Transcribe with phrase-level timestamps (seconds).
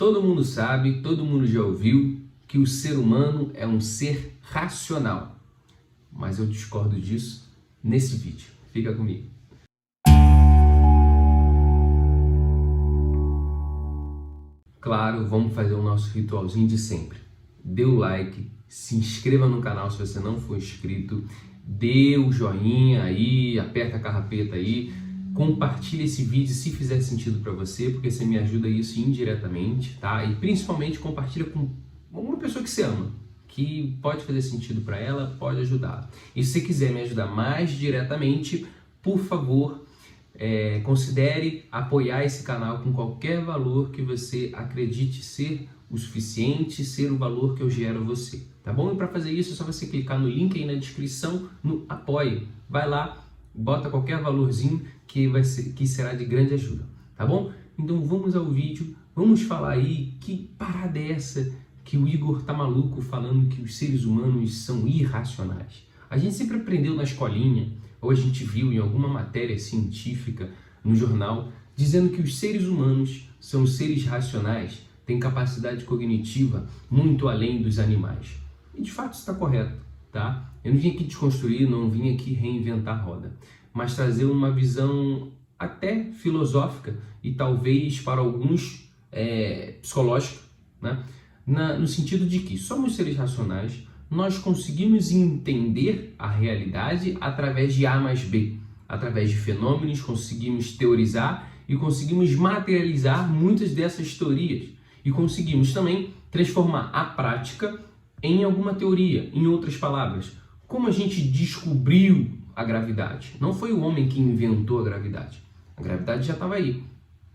[0.00, 5.36] Todo mundo sabe, todo mundo já ouviu que o ser humano é um ser racional.
[6.10, 7.52] Mas eu discordo disso
[7.84, 8.48] nesse vídeo.
[8.72, 9.28] Fica comigo.
[14.80, 17.18] Claro, vamos fazer o nosso ritualzinho de sempre.
[17.62, 21.22] Dê o like, se inscreva no canal se você não for inscrito,
[21.62, 24.94] dê o joinha aí, aperta a carrapeta aí,
[25.34, 30.24] compartilhe esse vídeo se fizer sentido para você, porque você me ajuda isso indiretamente, tá?
[30.24, 31.68] E principalmente compartilha com
[32.12, 33.12] uma pessoa que você ama,
[33.46, 36.10] que pode fazer sentido para ela, pode ajudar.
[36.34, 38.66] E se você quiser me ajudar mais diretamente,
[39.02, 39.84] por favor,
[40.34, 47.10] é, considere apoiar esse canal com qualquer valor que você acredite ser o suficiente, ser
[47.10, 48.92] o valor que eu gero a você, tá bom?
[48.92, 52.46] E para fazer isso é só você clicar no link aí na descrição, no apoie.
[52.68, 56.84] Vai lá, bota qualquer valorzinho que, vai ser, que será de grande ajuda,
[57.16, 57.52] tá bom?
[57.78, 61.52] Então vamos ao vídeo, vamos falar aí que parada é essa
[61.84, 65.84] que o Igor tá maluco falando que os seres humanos são irracionais.
[66.08, 67.68] A gente sempre aprendeu na escolinha,
[68.00, 70.50] ou a gente viu em alguma matéria científica
[70.84, 77.62] no jornal, dizendo que os seres humanos são seres racionais, têm capacidade cognitiva muito além
[77.62, 78.36] dos animais.
[78.74, 79.80] E de fato está correto,
[80.12, 80.49] tá?
[80.64, 83.36] Eu não vim aqui desconstruir, não vim aqui reinventar a roda,
[83.72, 90.40] mas trazer uma visão até filosófica e talvez para alguns é, psicológica,
[90.80, 91.02] né?
[91.46, 97.86] Na, no sentido de que somos seres racionais, nós conseguimos entender a realidade através de
[97.86, 98.56] A mais B,
[98.88, 104.68] através de fenômenos, conseguimos teorizar e conseguimos materializar muitas dessas teorias
[105.04, 107.80] e conseguimos também transformar a prática
[108.22, 109.30] em alguma teoria.
[109.32, 110.32] Em outras palavras,
[110.70, 113.34] como a gente descobriu a gravidade?
[113.40, 115.42] Não foi o homem que inventou a gravidade.
[115.76, 116.84] A gravidade já estava aí.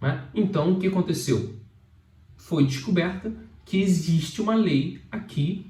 [0.01, 0.23] Né?
[0.33, 1.53] Então, o que aconteceu?
[2.37, 3.33] Foi descoberta
[3.65, 5.69] que existe uma lei aqui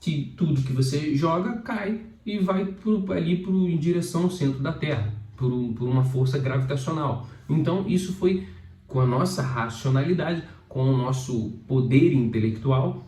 [0.00, 4.60] que tudo que você joga cai e vai pro, ali pro, em direção ao centro
[4.60, 7.28] da Terra, por, por uma força gravitacional.
[7.50, 8.48] Então, isso foi
[8.86, 13.06] com a nossa racionalidade, com o nosso poder intelectual,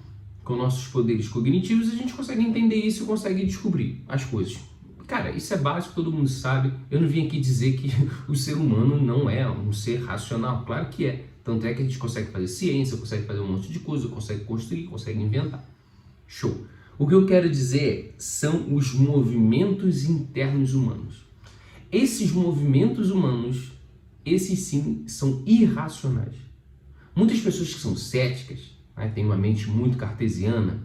[0.51, 4.59] com nossos poderes cognitivos, a gente consegue entender isso e consegue descobrir as coisas.
[5.07, 6.73] Cara, isso é básico, todo mundo sabe.
[6.91, 7.89] Eu não vim aqui dizer que
[8.27, 10.65] o ser humano não é um ser racional.
[10.65, 11.27] Claro que é.
[11.45, 14.43] Tanto é que a gente consegue fazer ciência, consegue fazer um monte de coisa, consegue
[14.43, 15.65] construir, consegue inventar.
[16.27, 16.67] Show.
[16.99, 21.23] O que eu quero dizer são os movimentos internos humanos.
[21.93, 23.71] Esses movimentos humanos,
[24.25, 26.35] esses sim, são irracionais.
[27.15, 30.79] Muitas pessoas que são céticas, né, têm uma mente muito cartesiana,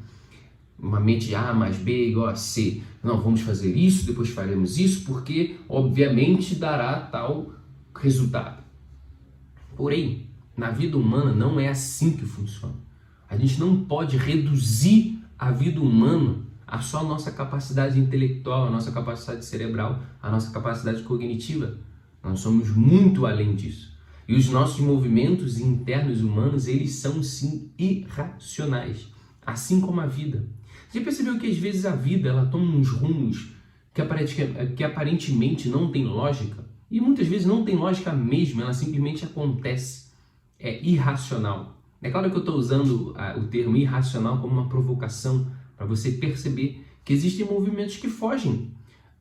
[0.77, 2.81] uma mente A mais B igual a C.
[3.03, 7.53] Não, vamos fazer isso, depois faremos isso, porque obviamente dará tal
[7.95, 8.63] resultado.
[9.75, 12.75] Porém, na vida humana não é assim que funciona.
[13.29, 18.71] A gente não pode reduzir a vida humana a só a nossa capacidade intelectual, a
[18.71, 21.77] nossa capacidade cerebral, a nossa capacidade cognitiva.
[22.23, 23.94] Nós somos muito além disso.
[24.27, 29.07] E os nossos movimentos internos humanos, eles são sim irracionais,
[29.45, 30.47] assim como a vida.
[30.89, 33.51] Você percebeu que às vezes a vida ela toma uns rumos
[33.93, 36.65] que, aparentemente não tem lógica?
[36.89, 40.05] E muitas vezes não tem lógica mesmo, ela simplesmente acontece.
[40.59, 41.81] É irracional.
[42.01, 46.11] É claro que eu estou usando ah, o termo irracional como uma provocação para você
[46.11, 48.71] perceber que existem movimentos que fogem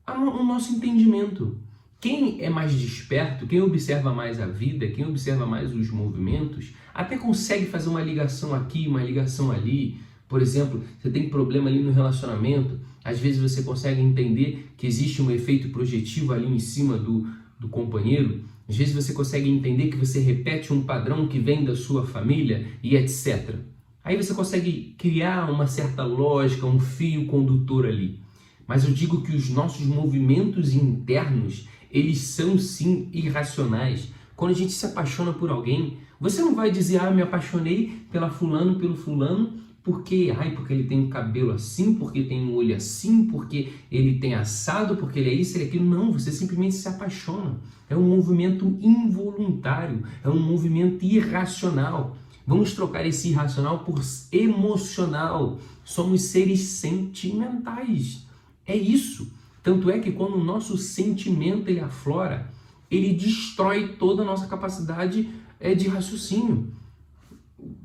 [0.05, 1.57] ao nosso entendimento.
[1.99, 7.17] Quem é mais desperto, quem observa mais a vida, quem observa mais os movimentos, até
[7.17, 9.97] consegue fazer uma ligação aqui, uma ligação ali.
[10.27, 15.21] Por exemplo, você tem problema ali no relacionamento, às vezes você consegue entender que existe
[15.21, 17.27] um efeito projetivo ali em cima do,
[17.59, 21.75] do companheiro, às vezes você consegue entender que você repete um padrão que vem da
[21.75, 23.55] sua família e etc.
[24.03, 28.19] Aí você consegue criar uma certa lógica, um fio condutor ali.
[28.67, 34.09] Mas eu digo que os nossos movimentos internos, eles são sim irracionais.
[34.35, 38.29] Quando a gente se apaixona por alguém, você não vai dizer, ah, me apaixonei pela
[38.29, 42.75] fulano, pelo fulano, porque, ai, porque ele tem o cabelo assim, porque tem o olho
[42.75, 45.85] assim, porque ele tem assado, porque ele é isso, ele é aquilo.
[45.85, 47.61] Não, você simplesmente se apaixona.
[47.89, 52.17] É um movimento involuntário, é um movimento irracional.
[52.45, 54.01] Vamos trocar esse irracional por
[54.33, 55.59] emocional.
[55.85, 58.25] Somos seres sentimentais.
[58.67, 59.31] É isso.
[59.65, 62.47] Tanto é que quando o nosso sentimento ele aflora,
[62.89, 65.27] ele destrói toda a nossa capacidade
[65.59, 66.71] é, de raciocínio.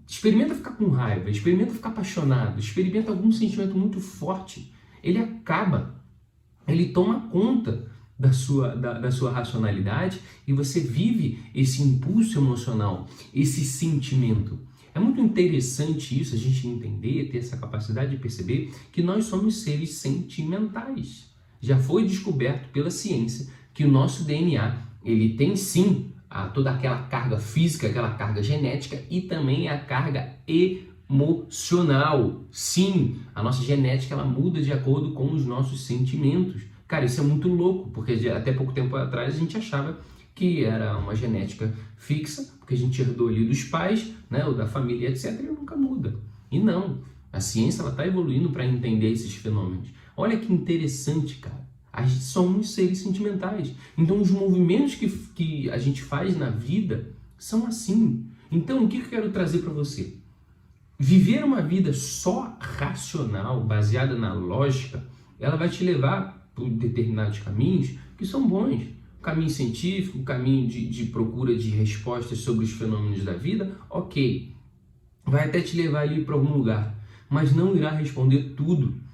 [0.06, 4.70] Experimenta ficar com raiva, experimenta ficar apaixonado, experimenta algum sentimento muito forte.
[5.02, 5.94] Ele acaba,
[6.68, 13.08] ele toma conta da sua, da, da sua racionalidade e você vive esse impulso emocional,
[13.32, 14.58] esse sentimento.
[14.94, 19.62] É muito interessante isso, a gente entender, ter essa capacidade de perceber que nós somos
[19.62, 21.29] seres sentimentais.
[21.60, 27.02] Já foi descoberto pela ciência que o nosso DNA, ele tem sim a, toda aquela
[27.02, 32.44] carga física, aquela carga genética e também a carga emocional.
[32.50, 36.62] Sim, a nossa genética ela muda de acordo com os nossos sentimentos.
[36.88, 39.98] Cara, isso é muito louco, porque até pouco tempo atrás a gente achava
[40.34, 44.66] que era uma genética fixa, porque a gente herdou ali dos pais, né, ou da
[44.66, 46.14] família, etc, e nunca muda.
[46.50, 46.98] E não,
[47.32, 49.88] a ciência está evoluindo para entender esses fenômenos.
[50.20, 51.66] Olha que interessante, cara.
[51.90, 53.72] A gente somos seres sentimentais.
[53.96, 58.26] Então, os movimentos que, que a gente faz na vida são assim.
[58.52, 60.18] Então, o que eu quero trazer para você?
[60.98, 65.02] Viver uma vida só racional, baseada na lógica,
[65.38, 68.88] ela vai te levar por determinados caminhos que são bons.
[69.22, 74.54] Caminho científico, caminho de, de procura de respostas sobre os fenômenos da vida, ok.
[75.24, 76.94] Vai até te levar ali para algum lugar,
[77.30, 79.08] mas não irá responder tudo.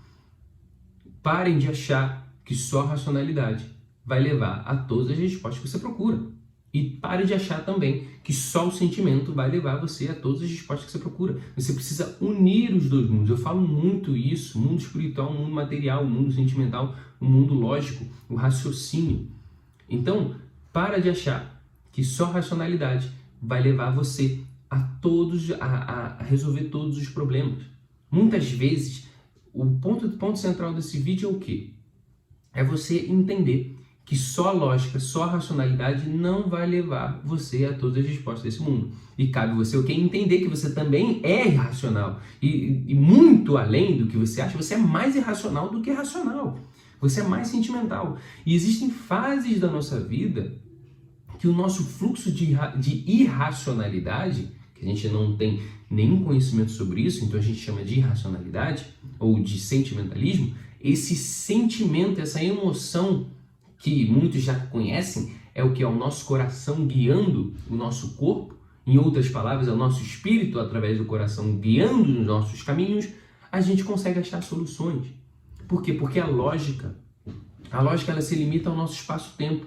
[1.27, 3.67] Parem de achar que só a racionalidade
[4.05, 6.21] vai levar a todas as respostas que você procura.
[6.73, 10.51] E pare de achar também que só o sentimento vai levar você a todas as
[10.51, 11.37] respostas que você procura.
[11.57, 13.29] Você precisa unir os dois mundos.
[13.29, 19.27] Eu falo muito isso: mundo espiritual, mundo material, mundo sentimental, mundo lógico, o raciocínio.
[19.91, 20.37] Então,
[20.73, 23.11] para de achar que só a racionalidade
[23.43, 27.65] vai levar você a todos a, a resolver todos os problemas.
[28.09, 29.06] Muitas vezes,
[29.63, 31.77] o ponto, ponto central desse vídeo é o quê?
[32.57, 38.11] é você entender que só lógica, só racionalidade não vai levar você a todas as
[38.11, 38.93] respostas desse mundo.
[39.19, 39.85] E cabe você o?
[39.91, 42.21] Entender que você também é irracional.
[42.41, 46.59] E, e, muito além do que você acha, você é mais irracional do que racional.
[47.01, 48.17] Você é mais sentimental.
[48.47, 50.55] E existem fases da nossa vida
[51.39, 57.03] que o nosso fluxo de, de irracionalidade, que a gente não tem nenhum conhecimento sobre
[57.03, 58.87] isso, então a gente chama de irracionalidade
[59.19, 63.27] ou de sentimentalismo, esse sentimento, essa emoção
[63.79, 68.55] que muitos já conhecem, é o que é o nosso coração guiando o nosso corpo,
[68.87, 73.09] em outras palavras, é o nosso espírito através do coração guiando os nossos caminhos,
[73.51, 75.07] a gente consegue achar soluções.
[75.67, 75.93] Por quê?
[75.95, 76.95] Porque a lógica,
[77.71, 79.67] a lógica ela se limita ao nosso espaço-tempo.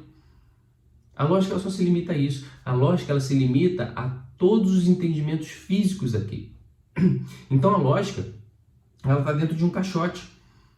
[1.20, 2.46] A lógica ela só se limita a isso.
[2.64, 4.08] A lógica ela se limita a
[4.38, 6.56] todos os entendimentos físicos aqui.
[7.52, 8.26] Então a lógica
[9.04, 10.24] ela está dentro de um caixote.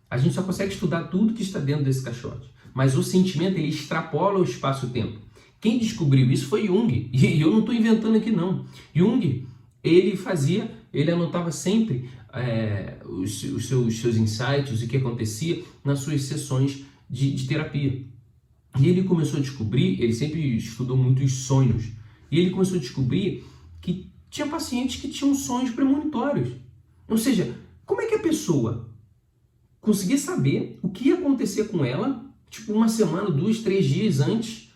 [0.09, 2.49] A gente só consegue estudar tudo que está dentro desse caixote.
[2.73, 5.19] Mas o sentimento ele extrapola o espaço-tempo.
[5.59, 7.09] Quem descobriu isso foi Jung.
[7.13, 8.65] E eu não estou inventando aqui não.
[8.95, 9.45] Jung
[9.83, 15.99] ele fazia, ele anotava sempre é, os, os, seus, seus insights, o que acontecia nas
[15.99, 18.09] suas sessões de, de terapia.
[18.79, 21.91] E ele começou a descobrir, ele sempre estudou muito os sonhos,
[22.31, 23.43] e ele começou a descobrir
[23.81, 26.53] que tinha pacientes que tinham sonhos premonitórios.
[27.07, 28.89] Ou seja, como é que a pessoa
[29.81, 34.71] conseguia saber o que ia acontecer com ela, tipo uma semana, dois, três dias antes,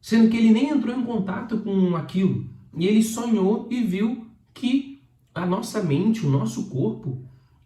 [0.00, 2.48] sendo que ele nem entrou em contato com aquilo.
[2.76, 5.02] E ele sonhou e viu que
[5.34, 7.24] a nossa mente, o nosso corpo,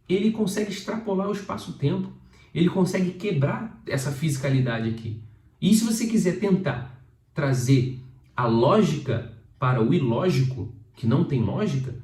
[0.09, 2.13] ele consegue extrapolar o espaço-tempo.
[2.55, 5.21] Ele consegue quebrar essa fisicalidade aqui.
[5.61, 7.03] E se você quiser tentar
[7.35, 7.99] trazer
[8.37, 11.95] a lógica para o ilógico, que não tem lógica,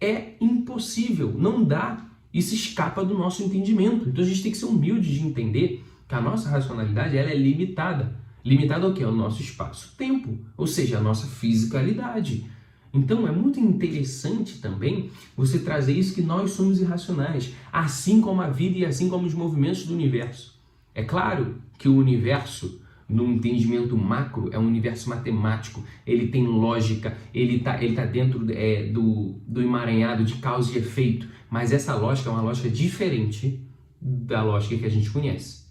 [0.00, 4.08] é impossível, não dá isso escapa do nosso entendimento.
[4.08, 7.36] Então a gente tem que ser humilde de entender que a nossa racionalidade ela é
[7.36, 8.16] limitada.
[8.44, 9.02] Limitada ao que?
[9.02, 12.48] Ao nosso espaço-tempo, ou seja, a nossa fisicalidade.
[12.92, 18.48] Então é muito interessante também você trazer isso que nós somos irracionais, assim como a
[18.48, 20.58] vida e assim como os movimentos do universo.
[20.94, 22.80] É claro que o universo
[23.10, 28.46] no entendimento macro, é um universo matemático, ele tem lógica, ele está ele tá dentro
[28.50, 33.60] é, do, do emaranhado de causa e efeito, mas essa lógica é uma lógica diferente
[34.00, 35.64] da lógica que a gente conhece,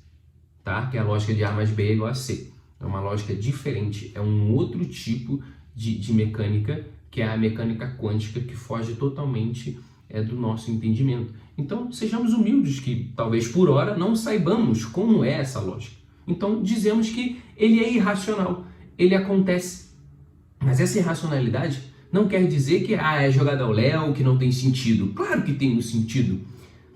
[0.63, 0.87] tá?
[0.87, 2.51] que é a lógica de A mais B é igual a C.
[2.79, 5.41] É uma lógica diferente, é um outro tipo
[5.75, 9.79] de, de mecânica, que é a mecânica quântica, que foge totalmente
[10.09, 11.33] é, do nosso entendimento.
[11.57, 15.98] Então, sejamos humildes, que talvez por hora não saibamos como é essa lógica.
[16.27, 18.65] Então dizemos que ele é irracional,
[18.97, 19.89] ele acontece.
[20.59, 24.51] Mas essa irracionalidade não quer dizer que ah, é jogada ao léu, que não tem
[24.51, 25.13] sentido.
[25.13, 26.39] Claro que tem um sentido.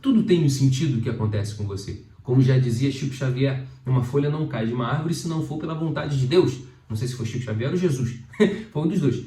[0.01, 2.03] Tudo tem um sentido que acontece com você.
[2.23, 5.57] Como já dizia Chico Xavier, uma folha não cai de uma árvore se não for
[5.57, 6.59] pela vontade de Deus.
[6.89, 8.19] Não sei se foi Chico Xavier ou Jesus.
[8.71, 9.25] foi um dos dois.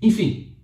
[0.00, 0.54] Enfim,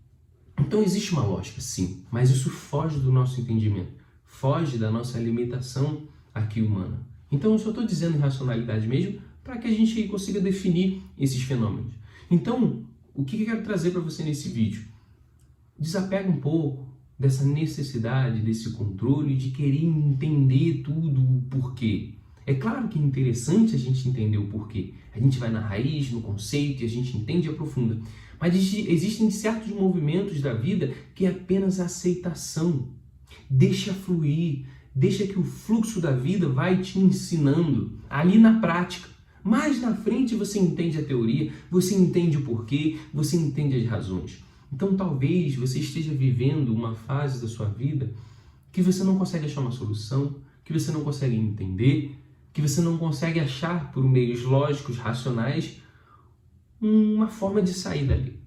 [0.59, 3.93] então existe uma lógica, sim, mas isso foge do nosso entendimento,
[4.27, 6.03] foge da nossa limitação
[6.35, 7.01] aqui humana.
[7.31, 11.95] Então eu só estou dizendo irracionalidade mesmo para que a gente consiga definir esses fenômenos.
[12.31, 12.85] Então,
[13.15, 14.85] o que eu quero trazer para você nesse vídeo?
[15.81, 16.87] desapega um pouco
[17.19, 22.15] dessa necessidade, desse controle, de querer entender tudo o porquê.
[22.47, 24.95] É claro que é interessante a gente entender o porquê.
[25.15, 28.01] A gente vai na raiz, no conceito, e a gente entende e aprofunda.
[28.39, 32.89] Mas existem certos movimentos da vida que é apenas aceitação.
[33.49, 39.09] Deixa fluir, deixa que o fluxo da vida vai te ensinando ali na prática.
[39.43, 44.43] Mais na frente você entende a teoria, você entende o porquê, você entende as razões.
[44.73, 48.13] Então talvez você esteja vivendo uma fase da sua vida
[48.73, 52.17] que você não consegue achar uma solução, que você não consegue entender,
[52.53, 55.81] que você não consegue achar por meios lógicos, racionais,
[56.81, 58.41] uma forma de sair dali.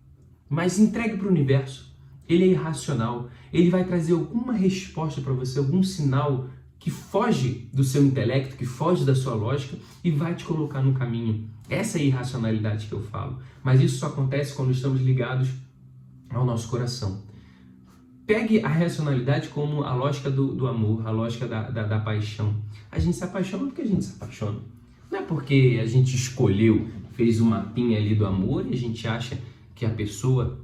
[0.49, 1.92] Mas entregue para o universo.
[2.27, 3.29] Ele é irracional.
[3.51, 6.47] Ele vai trazer alguma resposta para você, algum sinal
[6.79, 10.93] que foge do seu intelecto, que foge da sua lógica e vai te colocar no
[10.93, 11.47] caminho.
[11.69, 13.39] Essa é a irracionalidade que eu falo.
[13.63, 15.49] Mas isso só acontece quando estamos ligados
[16.29, 17.23] ao nosso coração.
[18.25, 22.55] Pegue a racionalidade como a lógica do, do amor, a lógica da, da, da, paixão.
[22.91, 24.59] A gente se apaixona porque a gente se apaixona.
[25.11, 29.07] Não é porque a gente escolheu, fez um mapinha ali do amor e a gente
[29.07, 29.37] acha
[29.75, 30.59] que a pessoa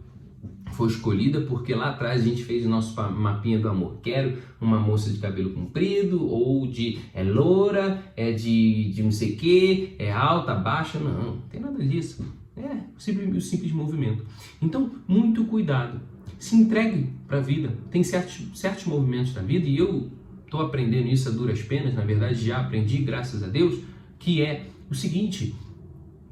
[0.80, 4.00] foi escolhida porque lá atrás a gente fez o nosso mapinha do amor.
[4.02, 9.34] Quero uma moça de cabelo comprido ou de é loura, é de, de não sei
[9.34, 10.98] o que, é alta, baixa.
[10.98, 12.26] Não, não tem nada disso.
[12.56, 14.26] É o simples, o simples movimento.
[14.62, 16.00] Então, muito cuidado.
[16.38, 17.78] Se entregue para a vida.
[17.92, 20.10] Tem certos, certos movimentos da vida, e eu
[20.46, 23.82] estou aprendendo isso a duras penas, na verdade já aprendi, graças a Deus,
[24.18, 25.54] que é o seguinte: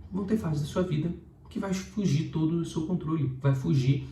[0.10, 1.12] vão ter fases da sua vida
[1.50, 4.08] que vai fugir todo o seu controle, vai fugir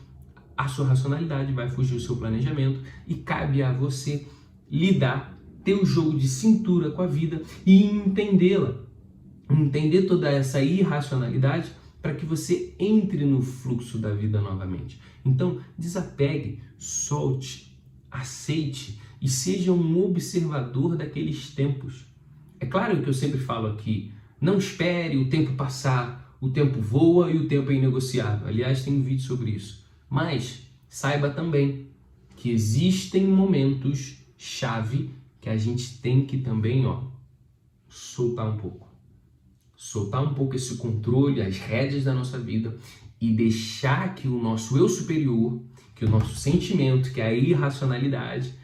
[0.57, 4.27] a sua racionalidade, vai fugir o seu planejamento e cabe a você
[4.71, 8.75] lidar, ter um jogo de cintura com a vida e entendê-la.
[9.49, 11.71] Entender toda essa irracionalidade
[12.01, 14.99] para que você entre no fluxo da vida novamente.
[15.23, 17.75] Então, desapegue, solte,
[18.11, 22.05] aceite e seja um observador daqueles tempos.
[22.59, 27.31] É claro que eu sempre falo aqui, não espere o tempo passar, o tempo voa
[27.31, 28.47] e o tempo é inegociável.
[28.47, 29.84] Aliás, tem um vídeo sobre isso.
[30.09, 31.87] Mas saiba também
[32.35, 35.09] que existem momentos chave
[35.41, 37.03] que a gente tem que também, ó,
[37.87, 38.85] soltar um pouco
[39.85, 42.75] soltar um pouco esse controle, as rédeas da nossa vida
[43.21, 45.61] e deixar que o nosso eu superior,
[45.93, 48.55] que o nosso sentimento, que a irracionalidade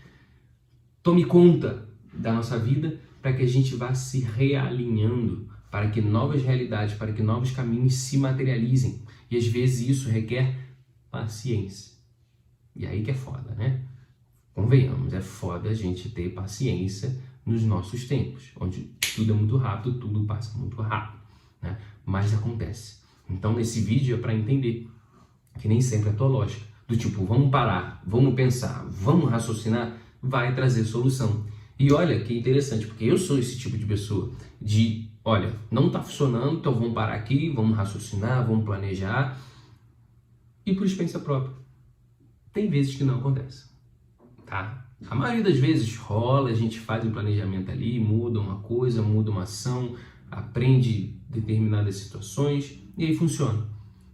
[1.04, 6.42] tome conta da nossa vida para que a gente vá se realinhando, para que novas
[6.42, 9.04] realidades, para que novos caminhos se materializem.
[9.30, 10.61] E às vezes isso requer
[11.12, 11.94] paciência.
[12.76, 13.84] E aí que é foda, né?
[14.54, 20.00] Convenhamos, é foda a gente ter paciência nos nossos tempos, onde tudo é muito rápido,
[20.00, 21.22] tudo passa muito rápido,
[21.62, 21.78] né?
[22.06, 23.02] Mas acontece.
[23.30, 24.90] Então, nesse vídeo é para entender
[25.60, 30.54] que nem sempre a tua lógica, do tipo, vamos parar, vamos pensar, vamos raciocinar, vai
[30.54, 31.46] trazer solução.
[31.80, 36.02] E olha que interessante, porque eu sou esse tipo de pessoa de, olha, não está
[36.02, 39.40] funcionando, então vamos parar aqui, vamos raciocinar, vamos planejar.
[40.66, 41.56] E por experiência própria,
[42.54, 43.70] tem vezes que não acontece,
[44.46, 44.88] tá?
[45.10, 49.32] A maioria das vezes rola, a gente faz um planejamento ali, muda uma coisa, muda
[49.32, 49.96] uma ação,
[50.30, 53.68] aprende determinadas situações e aí funciona.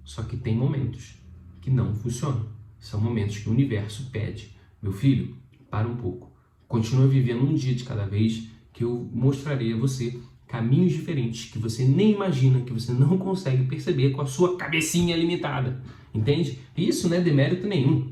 [0.04, 1.16] Só que tem momentos
[1.62, 2.48] que não funcionam.
[2.80, 5.36] São momentos que o universo pede: meu filho,
[5.70, 6.32] para um pouco.
[6.68, 11.60] Continua vivendo um dia de cada vez que eu mostrarei a você caminhos diferentes que
[11.60, 15.84] você nem imagina, que você não consegue perceber com a sua cabecinha limitada.
[16.18, 16.58] Entende?
[16.76, 18.12] Isso não é demérito nenhum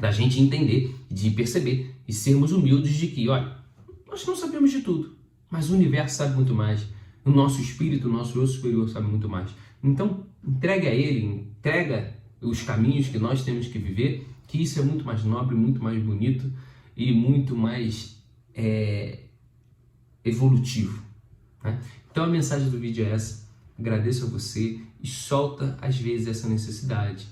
[0.00, 3.56] da gente entender, de perceber e sermos humildes de que, olha,
[4.08, 5.16] nós não sabemos de tudo,
[5.50, 6.86] mas o universo sabe muito mais.
[7.24, 9.50] O nosso espírito, o nosso eu superior sabe muito mais.
[9.82, 14.82] Então, entregue a ele, entrega os caminhos que nós temos que viver, que isso é
[14.82, 16.52] muito mais nobre, muito mais bonito
[16.96, 18.22] e muito mais
[18.54, 19.20] é,
[20.24, 21.02] evolutivo.
[21.62, 21.80] Né?
[22.10, 23.48] Então, a mensagem do vídeo é essa.
[23.78, 27.31] Agradeço a você e solta às vezes essa necessidade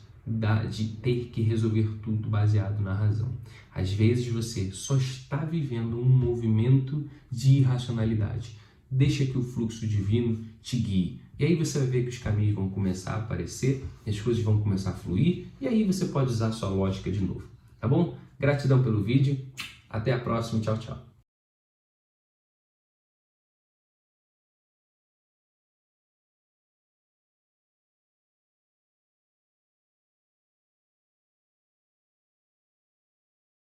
[0.70, 3.28] de ter que resolver tudo baseado na razão.
[3.74, 8.56] Às vezes você só está vivendo um movimento de irracionalidade.
[8.90, 11.20] Deixa que o fluxo divino te guie.
[11.38, 14.60] E aí você vai ver que os caminhos vão começar a aparecer, as coisas vão
[14.60, 17.44] começar a fluir, e aí você pode usar sua lógica de novo.
[17.80, 18.16] Tá bom?
[18.38, 19.38] Gratidão pelo vídeo.
[19.88, 20.60] Até a próxima.
[20.60, 21.09] Tchau, tchau.